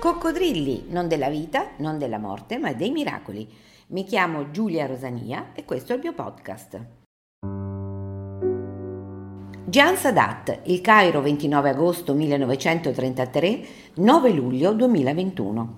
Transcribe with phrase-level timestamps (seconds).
[0.00, 3.48] Coccodrilli, non della vita, non della morte, ma dei miracoli.
[3.88, 6.80] Mi chiamo Giulia Rosania e questo è il mio podcast.
[9.64, 13.60] Gian Sadat, il Cairo 29 agosto 1933,
[13.94, 15.76] 9 luglio 2021.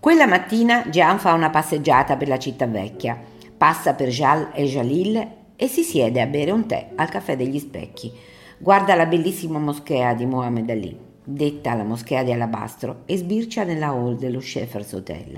[0.00, 3.16] Quella mattina Gian fa una passeggiata per la città vecchia,
[3.56, 7.60] passa per Jal e Jalil e si siede a bere un tè al caffè degli
[7.60, 8.12] specchi.
[8.58, 13.88] Guarda la bellissima moschea di Mohammed Ali detta la moschea di Alabastro, e sbircia nella
[13.88, 15.36] hall dello Shepherds Hotel.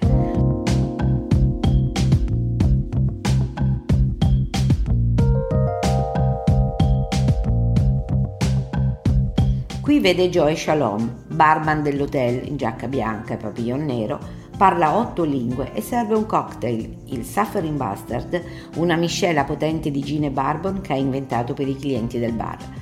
[9.80, 14.18] Qui vede Joy Shalom, barman dell'hotel in giacca bianca e papillon nero,
[14.56, 18.42] parla otto lingue e serve un cocktail, il Suffering Bastard,
[18.76, 22.81] una miscela potente di gin e bourbon che ha inventato per i clienti del bar.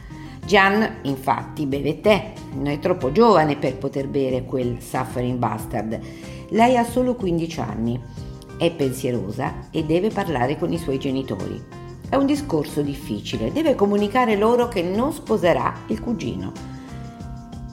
[0.51, 6.01] Gian infatti beve tè, non è troppo giovane per poter bere quel Suffering Bastard.
[6.49, 8.01] Lei ha solo 15 anni,
[8.59, 11.63] è pensierosa e deve parlare con i suoi genitori.
[12.09, 16.51] È un discorso difficile, deve comunicare loro che non sposerà il cugino.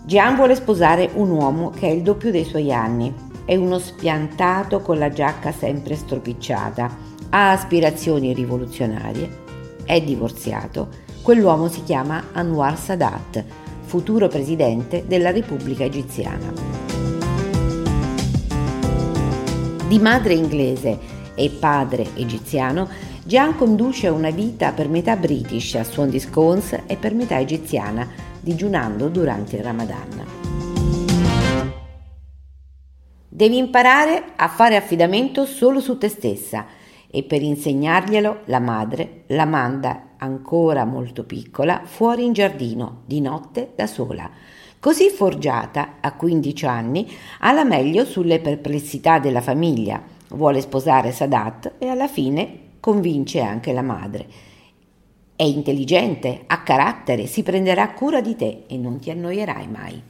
[0.05, 3.11] Gian vuole sposare un uomo che è il doppio dei suoi anni,
[3.43, 6.95] è uno spiantato con la giacca sempre stropicciata,
[7.29, 9.45] ha aspirazioni rivoluzionarie,
[9.83, 13.43] è divorziato Quell'uomo si chiama Anwar Sadat,
[13.81, 16.53] futuro presidente della Repubblica Egiziana.
[19.89, 20.97] Di madre inglese
[21.35, 22.87] e padre egiziano,
[23.25, 28.07] Gian conduce una vita per metà british a suon di scones e per metà egiziana,
[28.39, 30.25] digiunando durante il Ramadan.
[33.27, 39.45] Devi imparare a fare affidamento solo su te stessa e per insegnarglielo la madre la
[39.45, 44.29] manda ancora molto piccola, fuori in giardino, di notte da sola.
[44.79, 50.01] Così forgiata, a 15 anni, ha la meglio sulle perplessità della famiglia.
[50.29, 54.27] Vuole sposare Sadat e alla fine convince anche la madre.
[55.35, 60.01] È intelligente, ha carattere, si prenderà cura di te e non ti annoierai mai.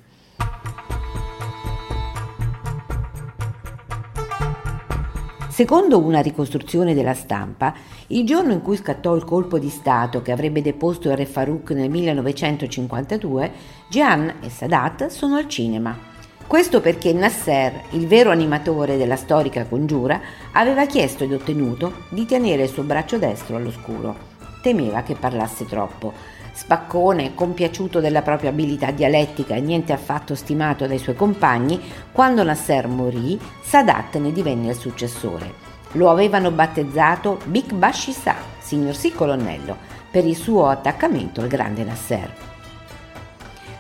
[5.58, 7.74] Secondo una ricostruzione della stampa,
[8.10, 11.72] il giorno in cui scattò il colpo di Stato che avrebbe deposto il re Farouk
[11.72, 13.52] nel 1952,
[13.90, 15.98] Gian e Sadat sono al cinema.
[16.46, 22.62] Questo perché Nasser, il vero animatore della storica congiura, aveva chiesto ed ottenuto di tenere
[22.62, 24.16] il suo braccio destro all'oscuro.
[24.62, 26.14] Temeva che parlasse troppo
[26.58, 31.80] Spaccone, compiaciuto della propria abilità dialettica e niente affatto stimato dai suoi compagni,
[32.12, 35.54] quando Nasser morì, Sadat ne divenne il successore.
[35.92, 39.78] Lo avevano battezzato Big Bashisa, signor sì colonnello,
[40.10, 42.36] per il suo attaccamento al grande Nasser.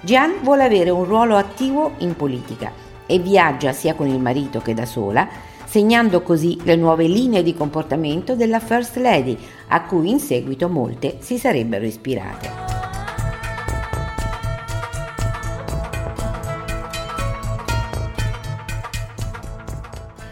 [0.01, 2.71] Gian vuole avere un ruolo attivo in politica
[3.07, 5.27] e viaggia sia con il marito che da sola,
[5.67, 11.17] segnando così le nuove linee di comportamento della First Lady, a cui in seguito molte
[11.19, 12.49] si sarebbero ispirate.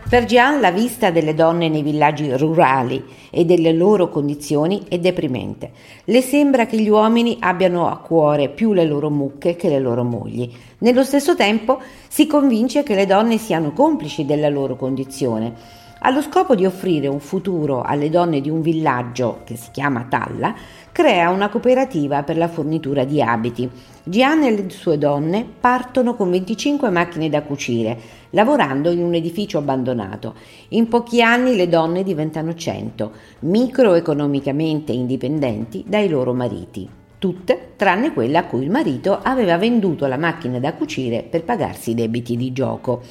[0.08, 3.04] Per Gian la vista delle donne nei villaggi rurali
[3.36, 5.72] e delle loro condizioni è deprimente.
[6.06, 10.06] Le sembra che gli uomini abbiano a cuore più le loro mucche che le loro
[10.06, 10.50] mogli.
[10.78, 15.54] Nello stesso tempo si convince che le donne siano complici della loro condizione.
[16.00, 20.54] Allo scopo di offrire un futuro alle donne di un villaggio che si chiama Talla,
[20.92, 23.68] crea una cooperativa per la fornitura di abiti.
[24.04, 27.98] Gian e le sue donne partono con 25 macchine da cucire,
[28.32, 30.36] lavorando in un edificio abbandonato.
[30.70, 36.88] In pochi anni le donne diventano 100, microeconomicamente indipendenti dai loro mariti.
[37.18, 41.92] Tutte tranne quella a cui il marito aveva venduto la macchina da cucire per pagarsi
[41.92, 43.02] i debiti di gioco.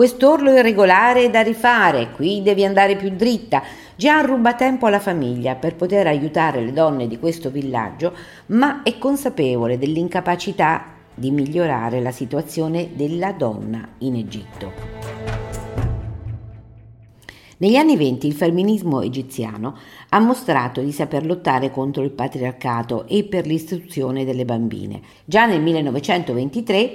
[0.00, 3.62] Quest'orlo irregolare è da rifare, qui devi andare più dritta.
[3.96, 8.14] Gian ruba tempo alla famiglia per poter aiutare le donne di questo villaggio,
[8.46, 10.84] ma è consapevole dell'incapacità
[11.14, 14.72] di migliorare la situazione della donna in Egitto.
[17.58, 19.76] Negli anni venti il femminismo egiziano
[20.08, 25.02] ha mostrato di saper lottare contro il patriarcato e per l'istruzione delle bambine.
[25.26, 26.92] Già nel 1923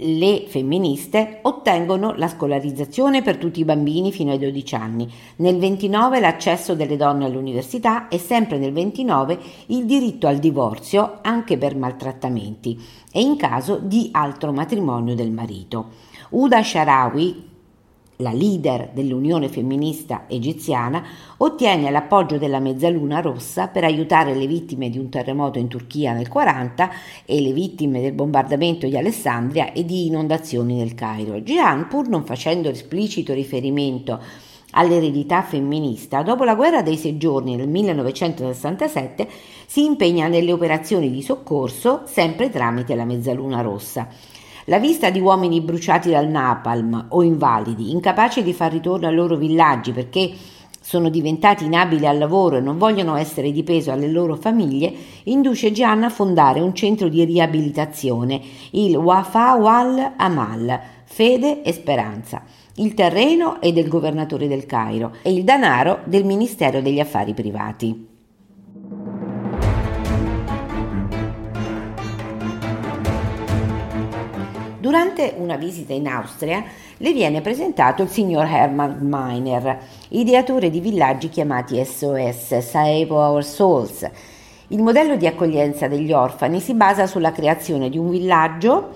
[0.00, 6.20] le femministe ottengono la scolarizzazione per tutti i bambini fino ai 12 anni, nel 29
[6.20, 12.78] l'accesso delle donne all'università e sempre nel 29 il diritto al divorzio anche per maltrattamenti
[13.12, 15.86] e in caso di altro matrimonio del marito.
[16.30, 17.47] Uda Sharawi,
[18.18, 21.04] la leader dell'Unione Femminista Egiziana,
[21.38, 26.28] ottiene l'appoggio della Mezzaluna Rossa per aiutare le vittime di un terremoto in Turchia nel
[26.28, 26.90] 40
[27.24, 31.42] e le vittime del bombardamento di Alessandria e di inondazioni nel Cairo.
[31.42, 34.20] Gian, pur non facendo esplicito riferimento
[34.72, 39.28] all'eredità femminista, dopo la guerra dei sei giorni nel 1967
[39.66, 44.08] si impegna nelle operazioni di soccorso sempre tramite la Mezzaluna Rossa.
[44.68, 49.34] La vista di uomini bruciati dal napalm o invalidi, incapaci di far ritorno ai loro
[49.34, 50.30] villaggi perché
[50.78, 54.92] sono diventati inabili al lavoro e non vogliono essere di peso alle loro famiglie,
[55.24, 58.42] induce Gianna a fondare un centro di riabilitazione,
[58.72, 62.42] il Wafa Wal Amal, fede e speranza.
[62.74, 68.07] Il terreno è del governatore del Cairo e il denaro del Ministero degli Affari Privati.
[74.88, 76.64] Durante una visita in Austria
[76.96, 84.08] le viene presentato il signor Hermann Meiner, ideatore di villaggi chiamati SOS, Save Our Souls.
[84.68, 88.94] Il modello di accoglienza degli orfani si basa sulla creazione di un villaggio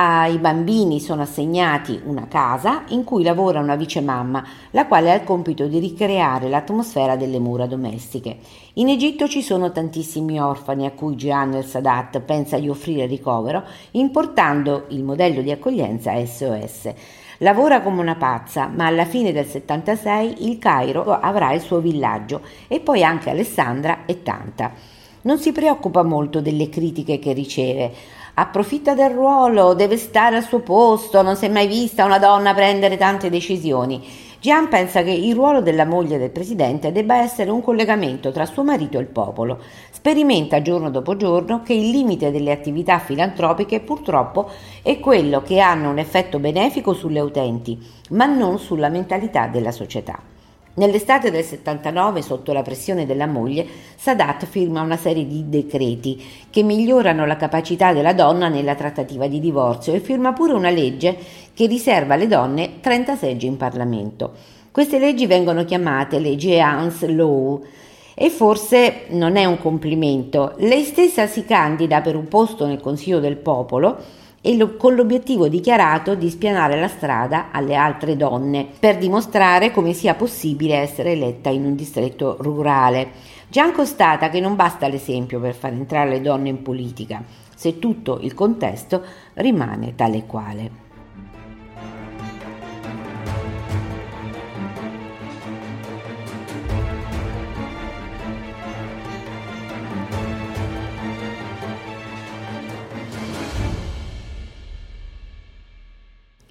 [0.00, 5.24] ai bambini sono assegnati una casa in cui lavora una vicemamma, la quale ha il
[5.24, 8.38] compito di ricreare l'atmosfera delle mura domestiche.
[8.74, 13.64] In Egitto ci sono tantissimi orfani a cui Gian el Sadat pensa di offrire ricovero,
[13.92, 16.92] importando il modello di accoglienza SOS.
[17.38, 22.42] Lavora come una pazza, ma alla fine del 76 il Cairo avrà il suo villaggio
[22.68, 24.70] e poi anche Alessandra e Tanta.
[25.22, 27.92] Non si preoccupa molto delle critiche che riceve,
[28.40, 32.54] approfitta del ruolo, deve stare al suo posto, non si è mai vista una donna
[32.54, 34.00] prendere tante decisioni.
[34.40, 38.62] Gian pensa che il ruolo della moglie del presidente debba essere un collegamento tra suo
[38.62, 39.58] marito e il popolo.
[39.90, 44.48] Sperimenta giorno dopo giorno che il limite delle attività filantropiche purtroppo
[44.84, 47.76] è quello che hanno un effetto benefico sulle utenti,
[48.10, 50.37] ma non sulla mentalità della società.
[50.78, 53.66] Nell'estate del 79, sotto la pressione della moglie,
[53.96, 59.40] Sadat firma una serie di decreti che migliorano la capacità della donna nella trattativa di
[59.40, 61.18] divorzio e firma pure una legge
[61.52, 64.32] che riserva alle donne 30 seggi in Parlamento.
[64.70, 67.60] Queste leggi vengono chiamate leggi Hans Law
[68.14, 70.54] e forse non è un complimento.
[70.58, 73.96] Lei stessa si candida per un posto nel Consiglio del Popolo
[74.48, 79.92] e lo, con l'obiettivo dichiarato di spianare la strada alle altre donne per dimostrare come
[79.92, 83.10] sia possibile essere eletta in un distretto rurale.
[83.48, 87.22] Gian constata che non basta l'esempio per far entrare le donne in politica,
[87.54, 89.02] se tutto il contesto
[89.34, 90.87] rimane tale quale.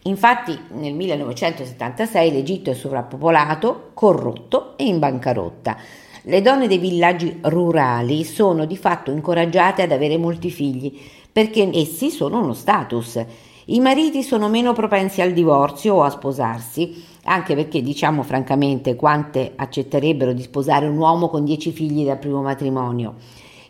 [0.08, 5.78] Infatti nel 1976 l'Egitto è sovrappopolato, corrotto e in bancarotta.
[6.24, 10.98] Le donne dei villaggi rurali sono di fatto incoraggiate ad avere molti figli
[11.32, 13.24] perché essi sono uno status.
[13.66, 19.52] I mariti sono meno propensi al divorzio o a sposarsi, anche perché diciamo francamente quante
[19.56, 23.16] accetterebbero di sposare un uomo con dieci figli dal primo matrimonio.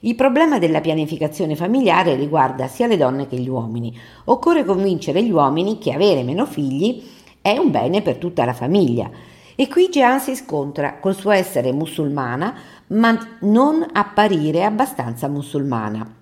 [0.02, 3.98] Il problema della pianificazione familiare riguarda sia le donne che gli uomini.
[4.26, 7.04] Occorre convincere gli uomini che avere meno figli
[7.42, 9.10] è un bene per tutta la famiglia.
[9.56, 12.54] E qui Jean si scontra col suo essere musulmana,
[12.88, 16.14] ma non apparire abbastanza musulmana.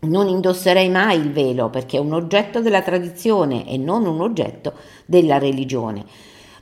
[0.00, 4.72] Non indosserei mai il velo perché è un oggetto della tradizione e non un oggetto
[5.06, 6.04] della religione.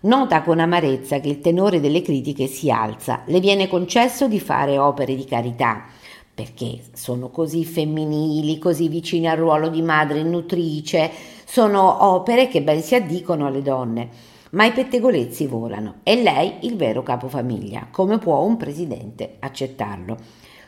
[0.03, 4.77] Nota con amarezza che il tenore delle critiche si alza, le viene concesso di fare
[4.77, 5.85] opere di carità
[6.41, 11.11] perché sono così femminili, così vicine al ruolo di madre nutrice,
[11.45, 14.09] sono opere che ben si addicono alle donne.
[14.53, 17.89] Ma i pettegolezzi volano e lei il vero capofamiglia.
[17.91, 20.17] Come può un presidente accettarlo?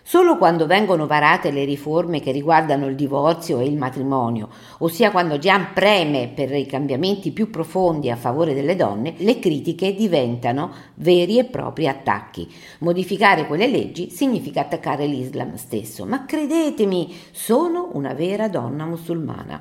[0.05, 5.39] Solo quando vengono varate le riforme che riguardano il divorzio e il matrimonio, ossia quando
[5.39, 11.39] Gian preme per i cambiamenti più profondi a favore delle donne, le critiche diventano veri
[11.39, 12.53] e propri attacchi.
[12.81, 19.61] Modificare quelle leggi significa attaccare l'Islam stesso, ma credetemi, sono una vera donna musulmana.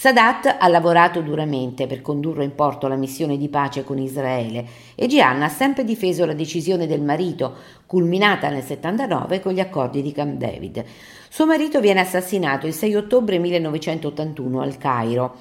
[0.00, 5.06] Sadat ha lavorato duramente per condurre in porto la missione di pace con Israele e
[5.06, 7.54] Gianna ha sempre difeso la decisione del marito,
[7.84, 10.82] culminata nel 79 con gli accordi di Camp David.
[11.28, 15.34] Suo marito viene assassinato il 6 ottobre 1981 al Cairo.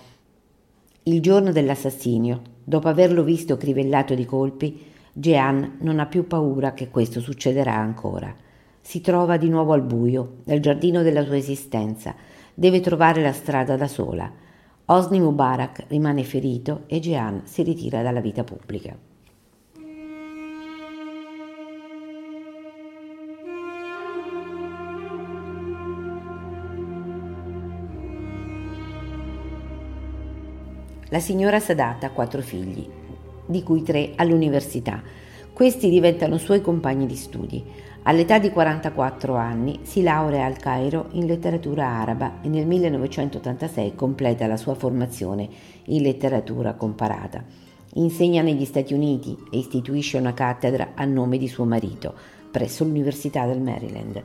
[1.03, 6.89] Il giorno dell'assassinio, dopo averlo visto crivellato di colpi, Jean non ha più paura che
[6.89, 8.35] questo succederà ancora.
[8.81, 12.13] Si trova di nuovo al buio, nel giardino della sua esistenza.
[12.53, 14.47] Deve trovare la strada da sola.
[14.91, 18.97] Osni Mubarak rimane ferito e Jehan si ritira dalla vita pubblica.
[31.09, 32.89] La signora Sadat ha quattro figli,
[33.45, 35.03] di cui tre all'università.
[35.59, 37.61] Questi diventano suoi compagni di studi.
[38.03, 44.47] All'età di 44 anni si laurea al Cairo in letteratura araba e nel 1986 completa
[44.47, 45.49] la sua formazione
[45.87, 47.43] in letteratura comparata.
[47.95, 52.13] Insegna negli Stati Uniti e istituisce una cattedra a nome di suo marito
[52.49, 54.23] presso l'Università del Maryland.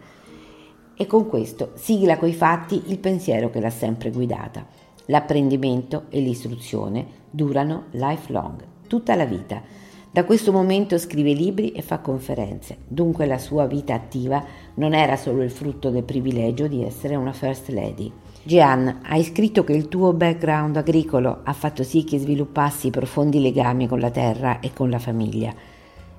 [0.94, 4.64] E con questo sigla coi fatti il pensiero che l'ha sempre guidata.
[5.06, 9.82] L'apprendimento e l'istruzione durano lifelong, tutta la vita.
[10.14, 14.44] Da questo momento scrive libri e fa conferenze, dunque la sua vita attiva
[14.74, 18.12] non era solo il frutto del privilegio di essere una first lady.
[18.44, 23.88] Jean, hai scritto che il tuo background agricolo ha fatto sì che sviluppassi profondi legami
[23.88, 25.52] con la terra e con la famiglia.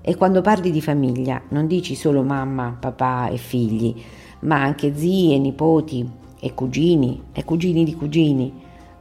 [0.02, 3.96] E quando parli di famiglia non dici solo mamma, papà e figli,
[4.42, 6.06] ma anche zii e nipoti
[6.42, 8.52] e cugini e cugini di cugini.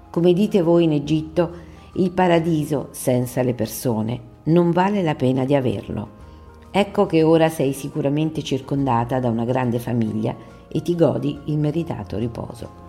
[0.09, 1.51] Come dite voi in Egitto,
[1.95, 6.23] il paradiso senza le persone non vale la pena di averlo.
[6.71, 10.35] Ecco che ora sei sicuramente circondata da una grande famiglia
[10.69, 12.84] e ti godi il meritato riposo.